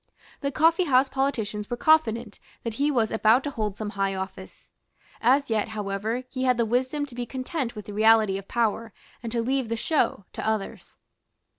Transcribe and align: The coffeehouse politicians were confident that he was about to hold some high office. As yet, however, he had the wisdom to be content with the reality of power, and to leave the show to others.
The 0.39 0.49
coffeehouse 0.51 1.09
politicians 1.09 1.69
were 1.69 1.77
confident 1.77 2.39
that 2.63 2.73
he 2.81 2.89
was 2.89 3.11
about 3.11 3.43
to 3.43 3.51
hold 3.51 3.77
some 3.77 3.91
high 3.91 4.15
office. 4.15 4.71
As 5.21 5.47
yet, 5.51 5.67
however, 5.77 6.23
he 6.27 6.41
had 6.41 6.57
the 6.57 6.65
wisdom 6.65 7.05
to 7.05 7.13
be 7.13 7.27
content 7.27 7.75
with 7.75 7.85
the 7.85 7.93
reality 7.93 8.39
of 8.39 8.47
power, 8.47 8.93
and 9.21 9.31
to 9.31 9.43
leave 9.43 9.69
the 9.69 9.75
show 9.77 10.25
to 10.33 10.43
others. 10.43 10.97